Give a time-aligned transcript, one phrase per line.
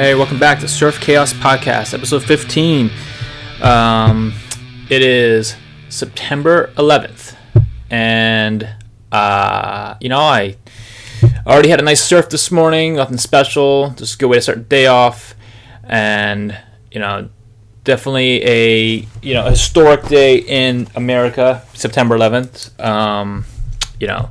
[0.00, 2.90] Hey, welcome back to Surf Chaos Podcast, episode 15.
[3.60, 4.32] Um,
[4.88, 5.54] it is
[5.90, 7.36] September 11th,
[7.90, 8.66] and
[9.12, 10.56] uh, you know, I
[11.46, 14.56] already had a nice surf this morning, nothing special, just a good way to start
[14.56, 15.34] the day off,
[15.84, 16.56] and
[16.90, 17.28] you know,
[17.84, 22.82] definitely a you know historic day in America, September 11th.
[22.82, 23.44] Um,
[24.00, 24.30] you know,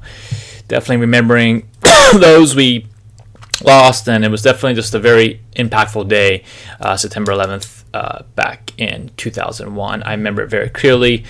[0.68, 1.70] definitely remembering
[2.16, 2.89] those we
[3.64, 6.44] lost, and it was definitely just a very impactful day,
[6.80, 10.04] uh, September 11th, uh, back in 2001.
[10.04, 11.26] I remember it very clearly.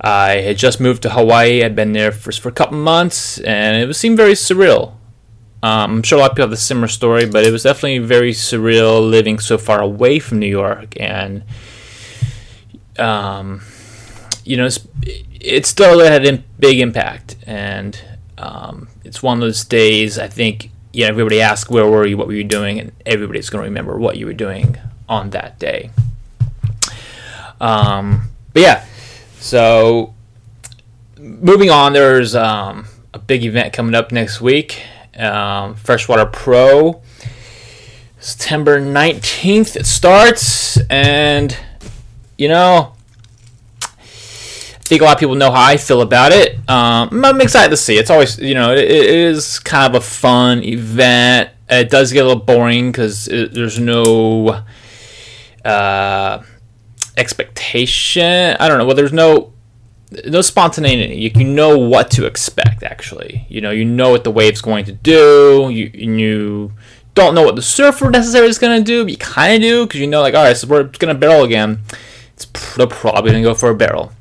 [0.00, 1.62] I had just moved to Hawaii.
[1.62, 4.94] I'd been there for, for a couple months, and it was, seemed very surreal.
[5.62, 7.98] Um, I'm sure a lot of people have a similar story, but it was definitely
[7.98, 11.44] very surreal living so far away from New York, and
[12.98, 13.62] um,
[14.44, 14.80] you know, it's,
[15.40, 17.96] it still had a big impact, and
[18.38, 20.18] um, it's one of those days.
[20.18, 23.50] I think you know, everybody asks where were you, what were you doing, and everybody's
[23.50, 24.76] going to remember what you were doing
[25.08, 25.90] on that day.
[27.60, 28.84] Um, but yeah,
[29.38, 30.14] so
[31.18, 34.82] moving on, there's um, a big event coming up next week.
[35.16, 37.02] Um, Freshwater Pro,
[38.18, 41.56] September 19th it starts, and
[42.36, 42.91] you know,
[44.92, 46.58] think a lot of people know how I feel about it.
[46.68, 47.96] Um, I'm excited to see.
[47.96, 51.48] It's always, you know, it, it is kind of a fun event.
[51.70, 54.62] It does get a little boring because there's no
[55.64, 56.42] uh,
[57.16, 58.54] expectation.
[58.60, 58.84] I don't know.
[58.84, 59.54] Well, there's no
[60.26, 61.16] no spontaneity.
[61.16, 62.82] You, you know what to expect.
[62.82, 65.70] Actually, you know, you know what the wave's going to do.
[65.72, 66.72] You you
[67.14, 69.86] don't know what the surfer necessarily is going to do, but you kind of do
[69.86, 71.80] because you know, like, all right, so we're going to barrel again.
[72.34, 72.44] It's
[72.76, 74.12] they're probably going to go for a barrel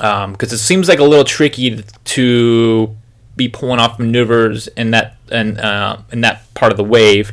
[0.00, 2.96] because um, it seems like a little tricky to
[3.36, 7.32] be pulling off maneuvers in that and uh, in that part of the wave,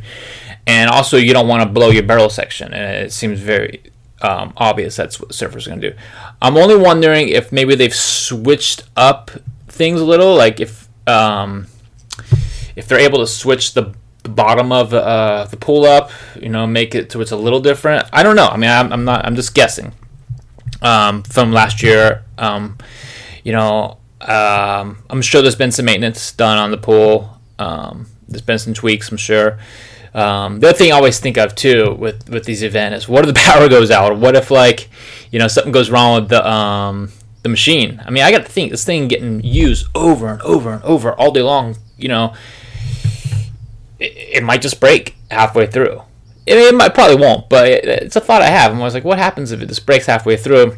[0.65, 2.73] and also you don't want to blow your barrel section.
[2.73, 3.83] And it seems very
[4.21, 5.97] um, obvious that's what surfers are going to do.
[6.41, 9.31] I'm only wondering if maybe they've switched up
[9.69, 11.67] things a little, like if um,
[12.75, 16.93] if they're able to switch the bottom of uh, the pull up, you know, make
[16.95, 18.09] it so it's a little different.
[18.11, 18.47] I don't know.
[18.47, 19.25] I mean, I'm, I'm not.
[19.25, 19.93] I'm just guessing
[20.81, 22.23] um, from last year.
[22.37, 22.77] Um,
[23.43, 27.39] you know, um, I'm sure there's been some maintenance done on the pool.
[27.59, 29.57] Um, there's been some tweaks, I'm sure.
[30.13, 33.27] Um, the other thing I always think of too with with these events is what
[33.27, 34.17] if the power goes out?
[34.17, 34.89] What if like
[35.31, 37.11] you know something goes wrong with the um,
[37.43, 38.01] the machine?
[38.05, 41.13] I mean, I got to think this thing getting used over and over and over
[41.13, 41.75] all day long.
[41.97, 42.33] You know,
[43.99, 46.01] it, it might just break halfway through.
[46.47, 48.71] It, might probably won't, but it's a thought I have.
[48.71, 50.77] I'm always like, what happens if it just breaks halfway through?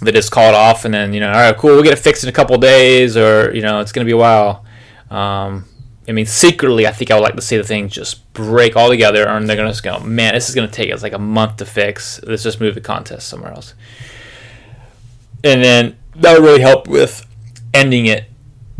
[0.00, 1.98] They just call it off, and then you know, all right, cool, we'll get it
[1.98, 4.64] fixed in a couple days, or you know, it's gonna be a while.
[5.10, 5.64] Um,
[6.06, 8.88] I mean, secretly, I think I would like to see the thing just break all
[8.88, 11.56] together, and they're gonna just go, man, this is gonna take us like a month
[11.56, 12.22] to fix.
[12.22, 13.74] Let's just move the contest somewhere else,
[15.42, 17.26] and then that would really help with
[17.72, 18.26] ending it,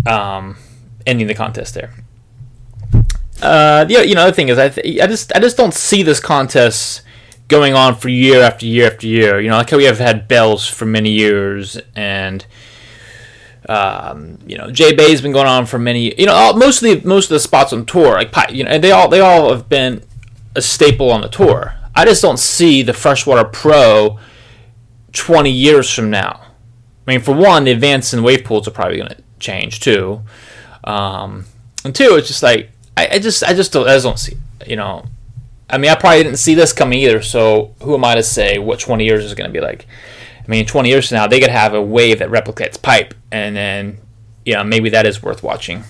[0.07, 0.57] um,
[1.07, 1.93] ending the contest there.
[3.43, 6.03] Uh, the you know the thing is I th- I just I just don't see
[6.03, 7.03] this contest
[7.49, 9.41] going on for year after year after year.
[9.41, 12.44] You know, like how we have had Bells for many years, and
[13.69, 16.19] um, you know, J Bay's been going on for many.
[16.19, 18.71] You know, all, most of the most of the spots on tour, like you know,
[18.71, 20.03] and they all they all have been
[20.55, 21.75] a staple on the tour.
[21.94, 24.19] I just don't see the Freshwater Pro
[25.12, 26.41] twenty years from now.
[27.06, 30.23] I mean, for one, the advance in wave pools are probably going to change too,
[30.84, 31.44] um,
[31.84, 34.37] and two, it's just like I, I just I just don't I just don't see
[34.66, 35.05] you know?
[35.69, 38.59] I mean I probably didn't see this coming either so who am I to say
[38.59, 39.87] what 20 years is going to be like?
[40.43, 43.56] I mean 20 years from now they could have a wave that replicates pipe and
[43.56, 43.99] then
[44.44, 45.84] you know maybe that is worth watching.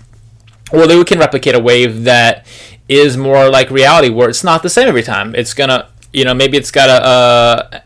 [0.72, 2.46] Or they can replicate a wave that
[2.88, 5.34] is more like reality where it's not the same every time.
[5.34, 7.82] It's gonna you know maybe it's got a,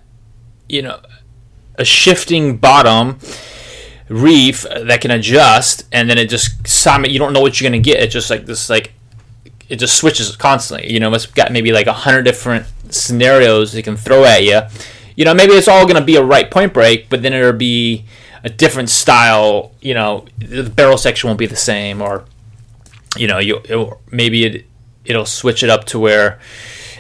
[0.68, 1.00] you know
[1.76, 3.18] a shifting bottom
[4.08, 8.02] reef that can adjust and then it just you don't know what you're gonna get.
[8.02, 8.92] It's just like this like
[9.68, 10.92] it just switches constantly.
[10.92, 14.60] You know, it's got maybe like a hundred different scenarios it can throw at you.
[15.16, 18.04] You know, maybe it's all to be a right point break, but then it'll be
[18.44, 19.72] a different style.
[19.80, 22.24] You know, the barrel section won't be the same, or
[23.16, 24.66] you know, you it, maybe it
[25.04, 26.38] it'll switch it up to where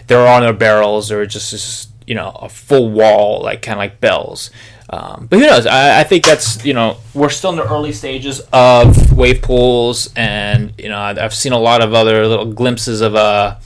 [0.08, 3.78] there are no barrels, or just, just you know a full wall, like kind of
[3.78, 4.50] like Bells.
[4.90, 5.66] Um, but who knows?
[5.66, 10.10] I, I, think that's you know we're still in the early stages of wave pools,
[10.16, 13.56] and you know I've seen a lot of other little glimpses of uh,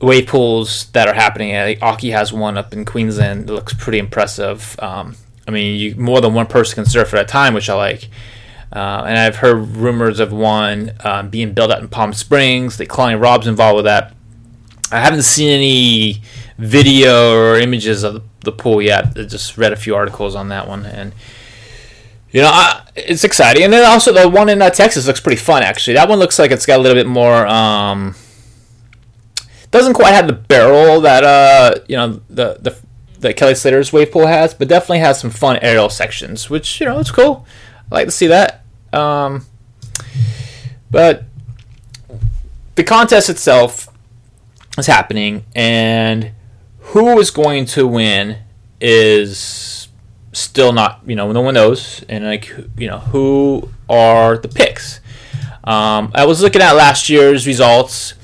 [0.00, 1.54] wave pools that are happening.
[1.54, 3.50] I think Occy has one up in Queensland.
[3.50, 4.76] It looks pretty impressive.
[4.78, 5.14] Um,
[5.46, 8.08] I mean, you, more than one person can surf at a time, which I like.
[8.72, 12.78] Uh, and I've heard rumors of one um, being built out in Palm Springs.
[12.78, 14.14] That Kalani Robb's involved with that.
[14.90, 16.22] I haven't seen any
[16.58, 19.18] video or images of the pool yet.
[19.18, 21.12] I just read a few articles on that one, and
[22.30, 23.64] you know, I, it's exciting.
[23.64, 25.62] And then also the one in uh, Texas looks pretty fun.
[25.62, 27.46] Actually, that one looks like it's got a little bit more.
[27.46, 28.14] Um,
[29.70, 32.78] doesn't quite have the barrel that uh, you know the the
[33.20, 36.86] that Kelly Slater's wave pool has, but definitely has some fun aerial sections, which you
[36.86, 37.46] know it's cool.
[37.90, 38.64] I like to see that.
[38.92, 39.46] Um,
[40.90, 41.24] but
[42.76, 43.88] the contest itself
[44.78, 46.32] is happening, and
[46.88, 48.38] who is going to win
[48.80, 49.88] is
[50.32, 55.00] still not you know no one knows, and like you know who are the picks.
[55.64, 58.14] Um, I was looking at last year's results,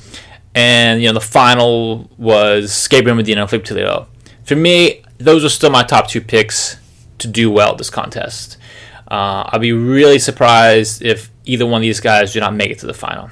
[0.55, 4.07] and you know the final was Gabriel Medina and Filipe Toledo.
[4.45, 6.79] For me, those are still my top two picks
[7.19, 8.57] to do well this contest.
[9.09, 12.79] Uh, I'll be really surprised if either one of these guys do not make it
[12.81, 13.31] to the final.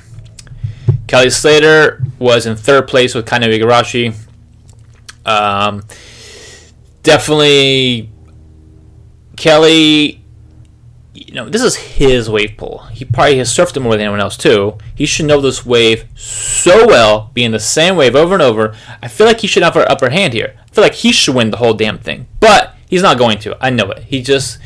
[1.07, 4.15] Kelly Slater was in third place with Kanoa Igarashi.
[5.25, 5.85] Um,
[7.03, 8.11] definitely,
[9.37, 10.19] Kelly.
[11.15, 12.85] You know, this is his wave pool.
[12.93, 14.79] He probably has surfed it more than anyone else too.
[14.95, 18.75] He should know this wave so well, being the same wave over and over.
[19.03, 20.59] I feel like he should have an upper hand here.
[20.59, 23.57] I feel like he should win the whole damn thing, but he's not going to.
[23.61, 24.05] I know it.
[24.05, 24.59] He just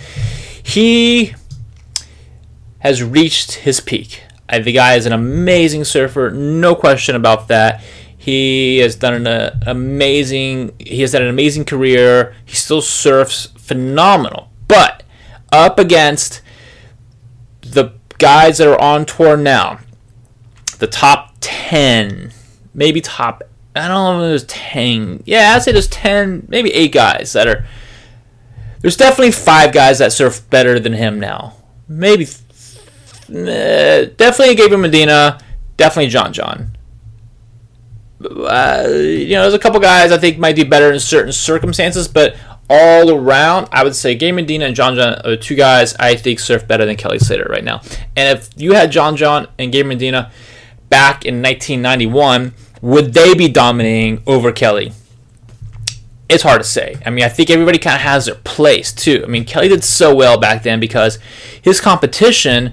[0.63, 1.35] he
[2.79, 4.23] has reached his peak.
[4.49, 7.83] The guy is an amazing surfer, no question about that.
[8.27, 10.75] He has done an uh, amazing.
[10.81, 12.35] He has had an amazing career.
[12.45, 15.05] He still surfs phenomenal, but
[15.53, 16.43] up against
[17.61, 19.79] the guys that are on tour now,
[20.81, 22.33] the top ten,
[22.75, 23.45] maybe top.
[23.77, 25.23] I don't know there's ten.
[25.25, 27.65] Yeah, I'd say there's ten, maybe eight guys that are.
[28.81, 31.55] There's definitely five guys that surf better than him now.
[31.87, 35.39] Maybe, uh, definitely Gabriel Medina.
[35.77, 36.76] Definitely John John
[38.25, 42.09] uh, you know, there's a couple guys I think might do better in certain circumstances,
[42.09, 42.37] but
[42.69, 46.41] all around, I would say Gabe Medina and John John are two guys I think
[46.41, 47.83] surf better than Kelly Slater right now.
[48.17, 50.33] And if you had John John and Gabe Medina
[50.89, 54.93] back in 1991, would they be dominating over Kelly?
[56.29, 56.97] It's hard to say.
[57.07, 59.23] I mean, I think everybody kind of has their place too.
[59.25, 61.21] I mean, Kelly did so well back then because
[61.63, 62.73] his competition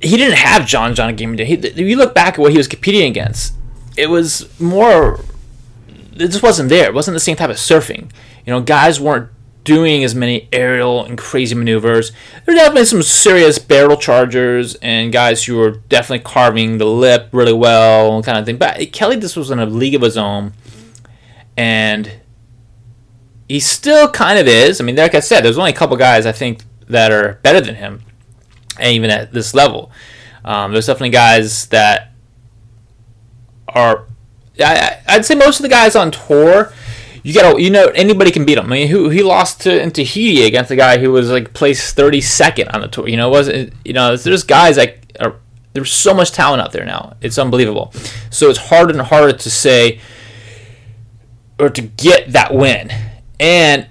[0.00, 1.68] he didn't have John John and Gabe Medina.
[1.68, 3.54] You look back at what he was competing against,
[3.98, 5.20] it was more.
[5.88, 6.86] It just wasn't there.
[6.86, 8.12] It wasn't the same type of surfing.
[8.46, 9.30] You know, guys weren't
[9.64, 12.12] doing as many aerial and crazy maneuvers.
[12.46, 17.28] There were definitely some serious barrel chargers and guys who were definitely carving the lip
[17.32, 18.56] really well, kind of thing.
[18.56, 20.52] But Kelly this was in a league of his own,
[21.56, 22.20] and
[23.48, 24.80] he still kind of is.
[24.80, 27.60] I mean, like I said, there's only a couple guys I think that are better
[27.60, 28.02] than him,
[28.78, 29.90] and even at this level.
[30.44, 32.12] Um, there's definitely guys that
[33.68, 34.06] are
[34.60, 36.72] I, I'd say most of the guys on tour,
[37.22, 38.66] you got you know anybody can beat him.
[38.66, 41.96] I mean, who he lost to in Tahiti against a guy who was like placed
[41.96, 43.08] 32nd on the tour.
[43.08, 45.36] You know, wasn't you know there's guys like are
[45.72, 47.16] there's so much talent out there now.
[47.20, 47.92] It's unbelievable.
[48.30, 50.00] So it's harder and harder to say
[51.58, 52.90] or to get that win.
[53.40, 53.88] And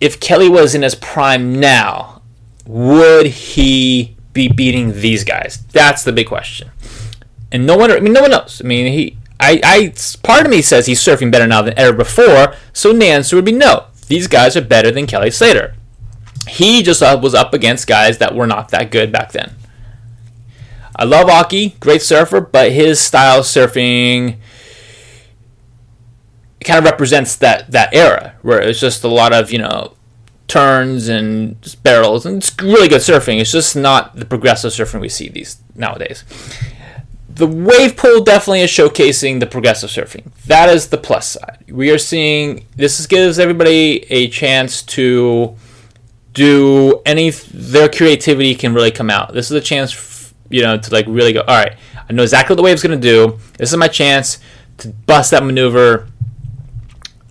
[0.00, 2.22] if Kelly was in his prime now,
[2.66, 5.64] would he be beating these guys?
[5.72, 6.70] That's the big question
[7.52, 7.90] and no one.
[7.90, 8.60] I mean, no one knows.
[8.62, 9.16] I mean, he.
[9.38, 9.94] I, I.
[10.22, 12.54] Part of me says he's surfing better now than ever before.
[12.72, 13.86] So the answer would be no.
[14.08, 15.74] These guys are better than Kelly Slater.
[16.48, 19.54] He just was up against guys that were not that good back then.
[20.96, 24.38] I love Occy, great surfer, but his style of surfing
[26.64, 29.94] kind of represents that that era where it's just a lot of you know
[30.46, 33.40] turns and barrels and it's really good surfing.
[33.40, 36.24] It's just not the progressive surfing we see these nowadays
[37.40, 40.30] the wave pool definitely is showcasing the progressive surfing.
[40.44, 41.64] That is the plus side.
[41.68, 45.56] We are seeing this gives everybody a chance to
[46.34, 49.32] do any their creativity can really come out.
[49.32, 51.40] This is a chance, you know, to like really go.
[51.40, 51.76] All right,
[52.08, 53.38] I know exactly what the wave's to do.
[53.56, 54.38] This is my chance
[54.78, 56.08] to bust that maneuver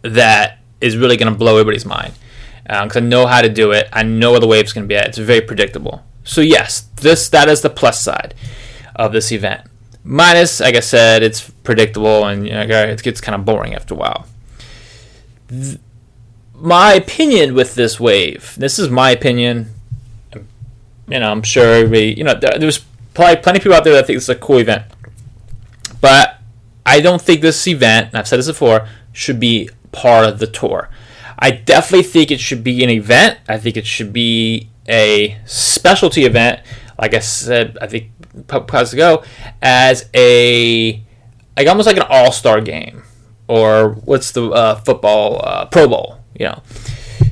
[0.01, 2.15] that is really to blow everybody's mind
[2.63, 3.87] because um, I know how to do it.
[3.93, 5.07] I know where the wave's to be at.
[5.07, 6.03] It's very predictable.
[6.23, 8.33] So yes, this that is the plus side
[8.95, 9.68] of this event.
[10.03, 13.93] Minus, like I said, it's predictable and you know, it gets kind of boring after
[13.93, 14.25] a while.
[15.49, 15.79] Th-
[16.55, 19.73] my opinion with this wave, this is my opinion.
[21.07, 22.79] You know, I'm sure you know, there's
[23.13, 24.83] probably plenty of people out there that think it's a cool event.
[26.01, 26.39] But
[26.85, 30.47] I don't think this event, and I've said this before, should be part of the
[30.47, 30.89] tour.
[31.37, 33.39] I definitely think it should be an event.
[33.47, 36.61] I think it should be a specialty event.
[36.99, 38.11] Like I said, I think
[38.47, 39.23] podcasts ago
[39.61, 41.03] as a
[41.57, 43.03] like almost like an all star game,
[43.47, 46.19] or what's the uh, football uh, Pro Bowl?
[46.37, 46.63] You know,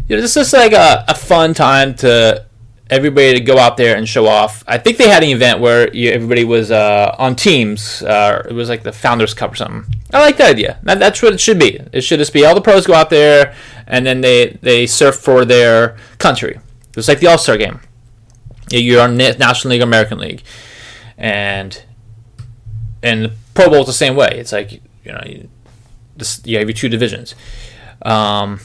[0.07, 2.45] you know, like a, a fun time to
[2.89, 4.63] everybody to go out there and show off.
[4.67, 8.01] I think they had an event where you, everybody was uh, on teams.
[8.01, 9.93] Uh, it was like the Founders Cup or something.
[10.13, 10.79] I like that idea.
[10.83, 11.79] That, that's what it should be.
[11.91, 13.53] It should just be all the pros go out there
[13.87, 16.59] and then they they surf for their country.
[16.95, 17.79] It's like the All Star game.
[18.69, 20.43] You're on National League, American League,
[21.17, 21.81] and
[23.01, 24.29] and the Pro Bowl is the same way.
[24.33, 25.49] It's like you know, you,
[26.15, 27.33] this, you have your two divisions,
[28.01, 28.59] um,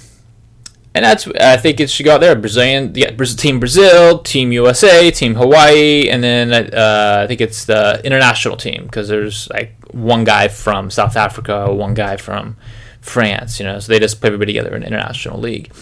[0.94, 2.34] and that's I think it should go out there.
[2.34, 8.00] Brazilian, yeah, Team Brazil, Team USA, Team Hawaii, and then uh, I think it's the
[8.04, 12.56] international team because there's like one guy from South Africa, one guy from
[13.00, 13.60] France.
[13.60, 15.72] You know, so they just put everybody together in an international league,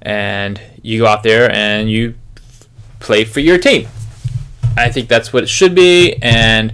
[0.00, 2.14] and you go out there and you
[3.02, 3.88] play for your team.
[4.76, 6.72] I think that's what it should be, and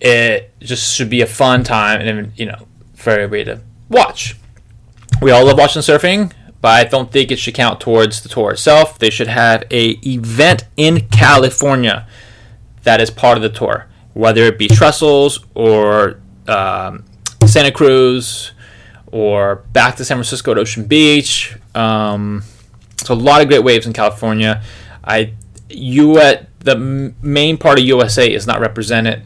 [0.00, 4.36] it just should be a fun time, and you know, for everybody to watch.
[5.20, 8.52] We all love watching surfing, but I don't think it should count towards the tour
[8.52, 8.98] itself.
[8.98, 12.06] They should have a event in California
[12.84, 17.04] that is part of the tour, whether it be Trestles or um,
[17.46, 18.52] Santa Cruz
[19.12, 21.56] or back to San Francisco at Ocean Beach.
[21.74, 22.42] Um,
[22.96, 24.62] so a lot of great waves in California.
[25.04, 25.34] I
[25.68, 26.76] you at the
[27.22, 29.22] main part of USA is not represented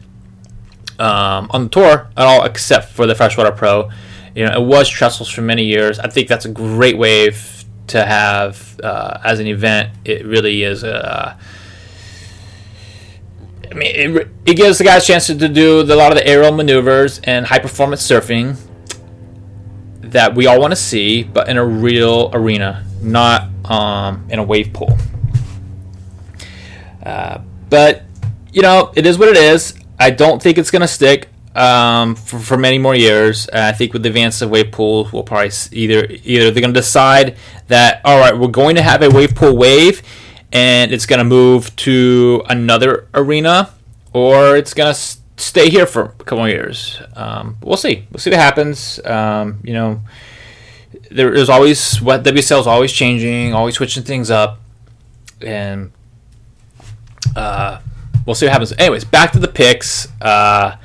[0.99, 3.89] um, on the tour at all, except for the Freshwater Pro.
[4.35, 5.99] You know, it was Trestles for many years.
[5.99, 9.91] I think that's a great wave to have uh, as an event.
[10.05, 11.37] It really is a.
[13.69, 16.25] I mean, it, it gives the guys a chance to do a lot of the
[16.25, 18.57] aerial maneuvers and high performance surfing
[19.99, 24.43] that we all want to see, but in a real arena, not um, in a
[24.43, 24.97] wave pool.
[27.07, 28.03] Uh, but
[28.51, 29.73] you know, it is what it is.
[29.97, 33.47] I don't think it's gonna stick um, for, for many more years.
[33.47, 36.73] Uh, I think with the advance of wave pools, we'll probably either either they're gonna
[36.73, 37.37] decide
[37.69, 40.01] that all right, we're going to have a wave pool wave,
[40.51, 43.73] and it's gonna move to another arena,
[44.11, 47.01] or it's gonna stay here for a couple more years.
[47.15, 48.05] Um, we'll see.
[48.11, 48.99] We'll see what happens.
[49.05, 50.01] Um, you know,
[51.09, 54.59] there is always what WSL is always changing, always switching things up,
[55.41, 55.91] and
[57.37, 57.79] uh,
[58.25, 58.73] we'll see what happens.
[58.77, 60.07] Anyways, back to the picks.
[60.21, 60.77] Uh,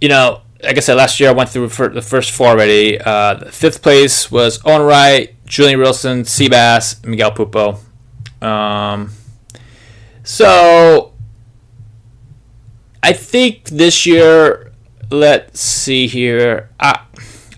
[0.00, 3.00] you know, like I said, last year I went through the first four already.
[3.00, 7.78] Uh, the fifth place was Owen Wright, Julian Wilson, Seabass, Miguel Pupo.
[8.44, 9.12] Um,
[10.22, 11.12] so
[13.02, 14.72] I think this year,
[15.10, 16.70] let's see here.
[16.78, 17.00] I,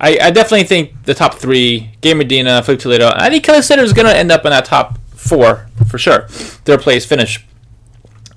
[0.00, 3.12] I, I definitely think the top three: Gabe Medina, Filipe Toledo.
[3.14, 6.26] I think Kelly Slater is going to end up in that top four for sure.
[6.28, 7.46] Third place finish.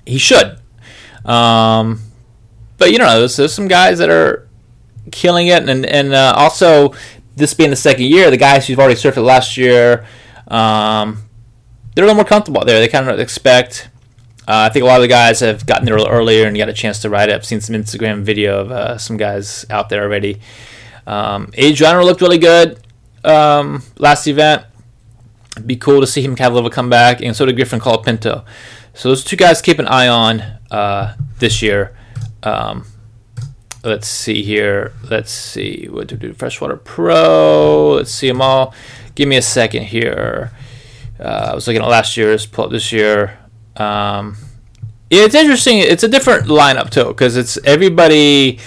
[0.06, 0.60] He should.
[1.24, 2.00] Um,
[2.76, 4.48] but you know, there's, there's some guys that are
[5.10, 6.94] killing it, and and uh, also
[7.34, 10.06] this being the second year, the guys who've already surfed last year,
[10.46, 11.24] um,
[11.94, 12.78] they're a little more comfortable there.
[12.78, 13.90] They kind of expect
[14.46, 16.72] uh, I think a lot of the guys have gotten there earlier and got a
[16.72, 17.34] chance to ride it.
[17.34, 20.40] I've seen some Instagram video of uh, some guys out there already.
[21.08, 22.78] Um, Adriano looked really good
[23.24, 24.64] um, last event.
[25.66, 28.44] Be cool to see him have a little comeback, and so did Griffin Colapinto.
[28.94, 31.96] So those two guys keep an eye on uh, this year.
[32.42, 32.86] Um,
[33.84, 34.92] let's see here.
[35.08, 36.32] Let's see what to do.
[36.32, 37.94] Freshwater Pro.
[37.96, 38.74] Let's see them all.
[39.14, 40.52] Give me a second here.
[41.18, 43.38] Uh, I was looking at last year's, pull up this year.
[43.76, 44.36] Um,
[45.10, 45.78] yeah, it's interesting.
[45.78, 48.58] It's a different lineup too because it's everybody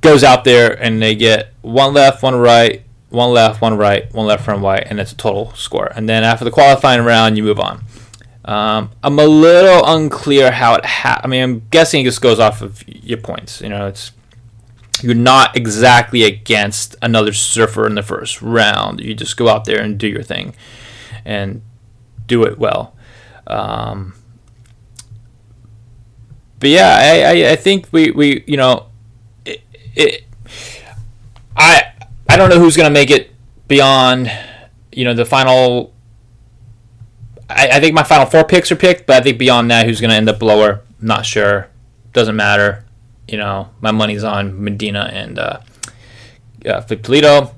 [0.00, 4.26] goes out there and they get one left, one right, one left, one right, one
[4.26, 5.92] left, one right, and it's a total score.
[5.94, 7.84] And then after the qualifying round, you move on.
[8.44, 10.84] Um, I'm a little unclear how it.
[10.84, 13.60] Ha- I mean, I'm guessing it just goes off of your points.
[13.60, 14.12] You know, it's
[15.02, 19.00] you're not exactly against another surfer in the first round.
[19.00, 20.54] You just go out there and do your thing,
[21.24, 21.62] and
[22.26, 22.94] do it well.
[23.48, 24.14] Um,
[26.58, 28.86] but yeah, I, I, I, think we, we you know,
[29.44, 29.62] it,
[29.94, 30.24] it,
[32.36, 33.30] I don't know who's gonna make it
[33.66, 34.30] beyond
[34.92, 35.94] you know the final.
[37.48, 40.02] I, I think my final four picks are picked, but I think beyond that, who's
[40.02, 41.70] gonna end up lower, not sure.
[42.12, 42.84] Doesn't matter.
[43.26, 45.60] You know, my money's on Medina and uh,
[46.66, 47.54] uh, Toledo.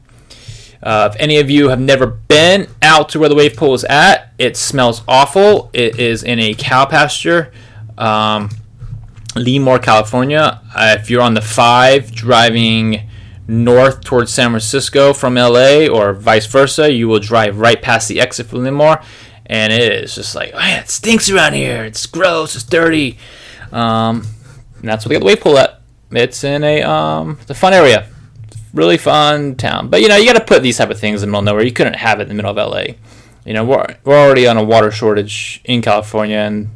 [0.80, 3.82] Uh, if any of you have never been out to where the wave pool is
[3.82, 5.70] at, it smells awful.
[5.73, 7.52] It is in a cow pasture.
[7.99, 8.49] Um,
[9.35, 10.62] California.
[10.73, 13.08] Uh, if you're on the 5 driving
[13.49, 18.21] north towards San Francisco from LA or vice versa, you will drive right past the
[18.21, 19.02] exit for Lemoore.
[19.47, 21.83] And it is just like, man, it stinks around here.
[21.83, 22.55] It's gross.
[22.55, 23.19] It's dirty.
[23.73, 24.26] Um,
[24.78, 25.81] and that's what they got the wave pool at.
[26.11, 28.09] it's in a um, it's a fun area,
[28.75, 29.88] really fun town.
[29.88, 31.45] But you know, you got to put these type of things in the middle of
[31.47, 31.64] nowhere.
[31.64, 32.95] You couldn't have it in the middle of LA.
[33.45, 36.69] You know, we're we're already on a water shortage in California, and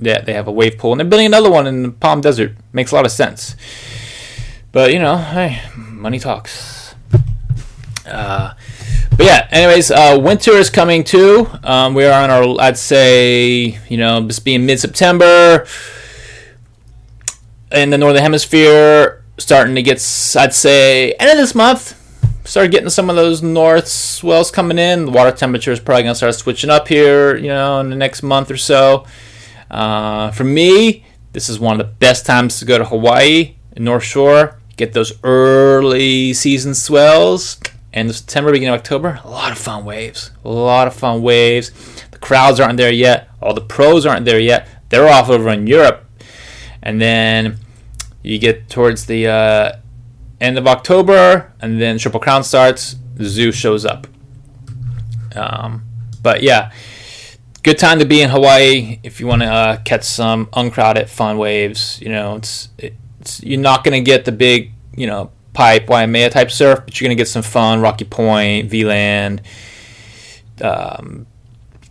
[0.00, 2.52] yeah, they have a wave pool, and they're building another one in the Palm Desert.
[2.72, 3.56] Makes a lot of sense.
[4.72, 6.94] But you know, hey, money talks.
[8.06, 8.54] Uh,
[9.16, 11.48] but yeah, anyways, uh, winter is coming too.
[11.64, 15.66] Um, we are on our, I'd say, you know, just being mid September
[17.72, 19.96] in the northern hemisphere, starting to get,
[20.38, 21.94] I'd say, end of this month,
[22.44, 25.06] start getting some of those north swells coming in.
[25.06, 27.96] The water temperature is probably going to start switching up here, you know, in the
[27.96, 29.04] next month or so.
[29.70, 34.04] Uh, for me, this is one of the best times to go to Hawaii, North
[34.04, 37.58] Shore, get those early season swells.
[37.92, 40.30] End of September, beginning of October, a lot of fun waves.
[40.44, 41.70] A lot of fun waves.
[42.10, 43.28] The crowds aren't there yet.
[43.40, 44.68] All the pros aren't there yet.
[44.90, 46.04] They're off over in Europe
[46.82, 47.58] and then
[48.22, 49.72] you get towards the uh,
[50.40, 52.96] end of October, and then Triple Crown starts.
[53.20, 54.06] Zoo shows up.
[55.34, 55.82] Um,
[56.22, 56.72] but yeah,
[57.62, 61.36] good time to be in Hawaii if you want to uh, catch some uncrowded, fun
[61.36, 62.00] waves.
[62.00, 62.68] You know, it's,
[63.40, 67.16] you're not gonna get the big, you know, pipe Waimea type surf, but you're gonna
[67.16, 69.42] get some fun Rocky Point, V-Land.
[70.60, 71.26] Um,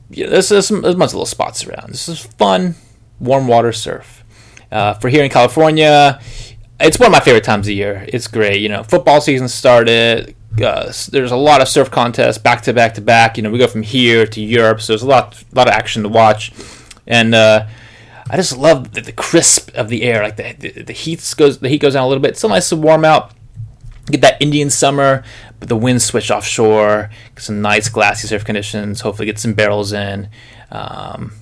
[0.10, 1.90] yeah, there's, there's, some, there's a bunch of little spots around.
[1.90, 2.76] This is fun,
[3.20, 4.24] warm water surf.
[4.72, 6.20] Uh, for here in California,
[6.80, 8.06] it's one of my favorite times of year.
[8.10, 8.62] It's great.
[8.62, 10.36] You know, football season started.
[10.62, 13.38] Uh, there's a lot of surf contests back to back to back.
[13.38, 15.74] You know, we go from here to Europe, so there's a lot, a lot of
[15.74, 16.52] action to watch,
[17.06, 17.68] and uh,
[18.30, 20.24] I just love the, the, crisp of the air.
[20.24, 22.32] Like the, the the heat goes, the heat goes down a little bit.
[22.32, 23.32] It's still nice to warm out.
[24.08, 25.24] Get that Indian summer,
[25.60, 27.10] but the winds switch offshore.
[27.36, 29.02] Get some nice glassy surf conditions.
[29.02, 30.30] Hopefully, get some barrels in.
[30.72, 31.34] Um,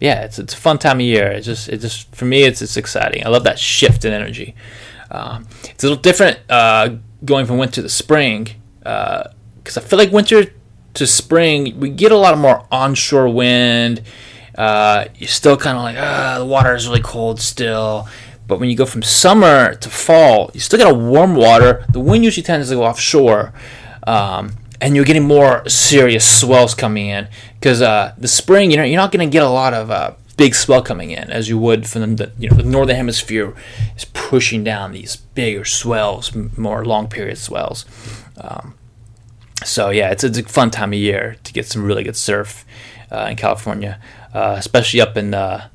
[0.00, 1.30] yeah, it's it's a fun time of year.
[1.30, 3.24] It's just it just for me it's it's exciting.
[3.24, 4.54] I love that shift in energy.
[5.10, 9.98] Um, it's a little different uh, going from winter to spring because uh, I feel
[9.98, 10.46] like winter
[10.94, 14.02] to spring we get a lot of more onshore wind.
[14.56, 18.08] Uh, you're still kind of like ah the water is really cold still.
[18.46, 21.86] But when you go from summer to fall, you still get a warm water.
[21.88, 23.54] The wind usually tends to go offshore.
[24.06, 28.82] Um, and you're getting more serious swells coming in because uh, the spring, you know,
[28.82, 31.58] you're not going to get a lot of uh, big swell coming in as you
[31.58, 33.54] would from the you know the northern hemisphere
[33.96, 37.86] is pushing down these bigger swells, more long period swells.
[38.38, 38.74] Um,
[39.64, 42.64] so yeah, it's, it's a fun time of year to get some really good surf
[43.14, 44.00] uh, in California,
[44.34, 45.68] uh, especially up in uh,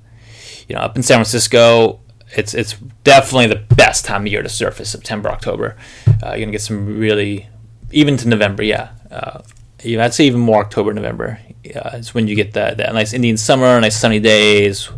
[0.67, 2.01] you know up in San Francisco.
[2.35, 5.77] It's it's definitely the best time of year to surf is September October.
[6.07, 7.47] Uh, you're gonna get some really
[7.91, 8.89] even to November, yeah.
[9.09, 9.41] Uh,
[9.83, 11.39] I'd say even more October, November.
[11.65, 14.89] Uh, it's when you get that, that nice Indian summer, nice sunny days,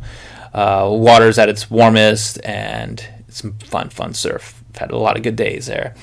[0.53, 4.61] water's at its warmest, and some fun, fun surf.
[4.71, 5.95] I've had a lot of good days there.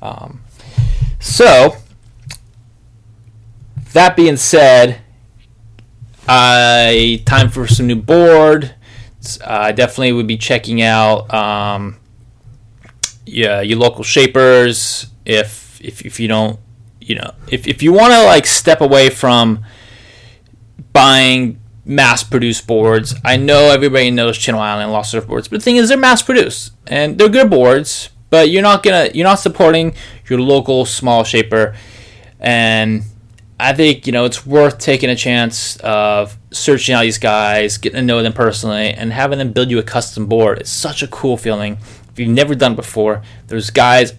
[0.00, 0.42] Um,
[1.18, 1.76] so,
[3.92, 5.00] that being said,
[6.28, 8.74] I time for some new board.
[9.44, 11.98] I definitely would be checking out um,
[13.26, 16.58] yeah, your local shapers if if if you don't
[17.00, 19.64] you know if, if you want to like step away from
[20.92, 25.60] buying mass produced boards i know everybody knows channel island and lost surfboards but the
[25.60, 29.38] thing is they're mass produced and they're good boards but you're not gonna you're not
[29.38, 29.94] supporting
[30.28, 31.74] your local small shaper
[32.40, 33.02] and
[33.58, 37.96] i think you know it's worth taking a chance of searching out these guys getting
[37.96, 41.08] to know them personally and having them build you a custom board it's such a
[41.08, 41.76] cool feeling
[42.10, 44.14] if you've never done before there's guys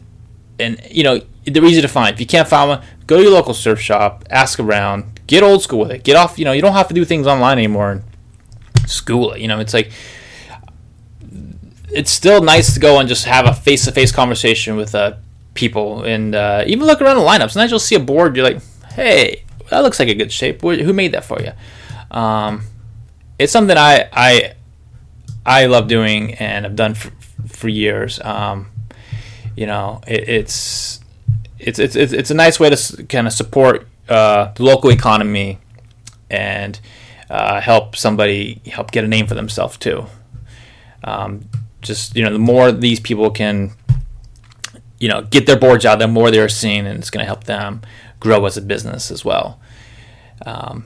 [0.59, 1.21] and you know
[1.53, 2.13] they're easy to find.
[2.13, 5.61] If you can't find one, go to your local surf shop, ask around, get old
[5.61, 6.03] school with it.
[6.03, 8.03] Get off, you know, you don't have to do things online anymore and
[8.87, 9.41] school it.
[9.41, 9.91] You know, it's like
[11.91, 15.15] it's still nice to go and just have a face to face conversation with uh,
[15.53, 17.51] people and uh, even look around the lineup.
[17.51, 18.61] Sometimes you'll see a board, you're like,
[18.99, 20.61] hey, that looks like a good shape.
[20.61, 21.51] Who made that for you?
[22.11, 22.63] Um,
[23.37, 24.53] it's something I I
[25.45, 27.11] I love doing and I've done for,
[27.47, 28.19] for years.
[28.21, 28.67] Um,
[29.55, 30.99] you know, it, it's
[31.57, 35.59] it's it's it's a nice way to kind of support uh, the local economy
[36.29, 36.79] and
[37.29, 40.05] uh, help somebody help get a name for themselves too.
[41.03, 41.49] Um,
[41.81, 43.71] just you know, the more these people can,
[44.99, 47.45] you know, get their boards out, the more they're seen, and it's going to help
[47.45, 47.81] them
[48.19, 49.59] grow as a business as well.
[50.45, 50.85] Um,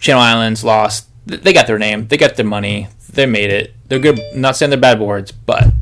[0.00, 1.08] Channel Islands lost.
[1.26, 2.08] They got their name.
[2.08, 2.88] They got their money.
[3.12, 3.74] They made it.
[3.88, 4.18] They're good.
[4.32, 5.72] I'm not saying they're bad boards, but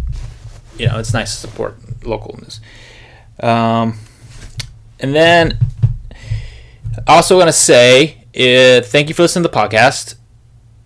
[0.77, 2.61] you know, it's nice to support localness.
[3.43, 3.99] Um,
[4.99, 5.59] and then
[7.07, 10.17] also going to say uh, thank you for listening to the podcast.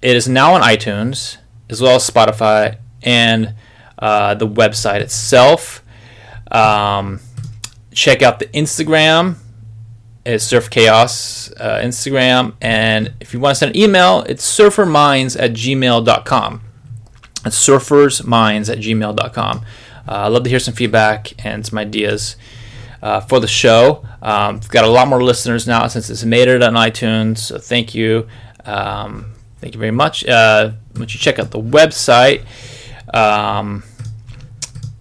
[0.02, 1.38] It is now on iTunes
[1.72, 3.54] as well as Spotify, and
[3.98, 5.82] uh, the website itself.
[6.50, 7.20] Um,
[7.92, 9.36] check out the Instagram.
[10.24, 12.54] It's Surf Chaos uh, Instagram.
[12.60, 16.60] And if you want to send an email, it's surferminds at gmail.com.
[17.44, 19.64] It's surfersminds at gmail.com.
[20.08, 22.36] Uh, I'd love to hear some feedback and some ideas
[23.02, 24.06] uh, for the show.
[24.22, 27.38] Um, we've got a lot more listeners now since it's made it on iTunes.
[27.38, 28.28] So thank you.
[28.64, 30.24] Um, thank you very much.
[30.26, 32.44] Uh, once you check out the website,
[33.12, 33.82] um,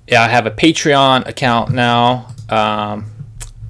[0.08, 2.31] yeah, I have a Patreon account now.
[2.52, 3.12] Um,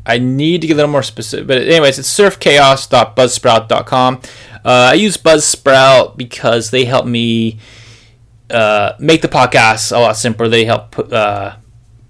[0.06, 4.22] I need to get a little more specific, but anyways, it's surfchaos.buzzsprout.com.
[4.66, 7.60] Uh, I use Buzzsprout because they help me
[8.50, 10.48] uh, make the podcast a lot simpler.
[10.48, 11.58] They help put, uh,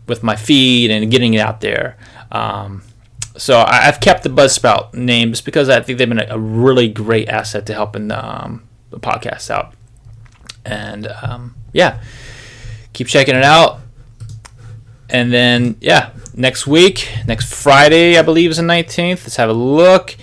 [0.07, 1.97] with my feed and getting it out there.
[2.31, 2.83] Um,
[3.37, 6.39] so I, have kept the Buzzsprout name just because I think they've been a, a
[6.39, 9.73] really great asset to helping the, um, the podcast out.
[10.65, 12.01] And um, yeah,
[12.93, 13.79] keep checking it out.
[15.09, 19.23] And then yeah, next week, next Friday, I believe is the 19th.
[19.23, 20.17] Let's have a look.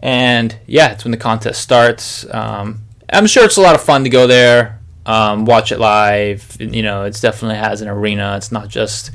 [0.00, 2.26] And yeah, it's when the contest starts.
[2.32, 6.56] Um, I'm sure it's a lot of fun to go there, um, watch it live.
[6.58, 8.36] You know, it definitely has an arena.
[8.36, 9.10] It's not just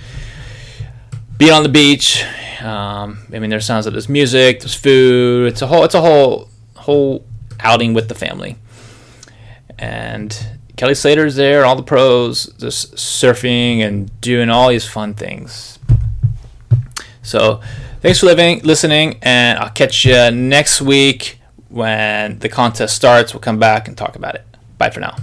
[1.38, 2.24] being on the beach.
[2.62, 5.52] Um, I mean, there's sounds of there's music, there's food.
[5.52, 7.26] It's a whole, it's a whole, whole
[7.60, 8.58] outing with the family.
[9.80, 15.80] And Kelly Slater's there, all the pros, just surfing and doing all these fun things.
[17.24, 17.62] So,
[18.02, 23.34] thanks for living, listening, and I'll catch you next week when the contest starts.
[23.34, 24.46] We'll come back and talk about it.
[24.78, 25.16] Bye for now.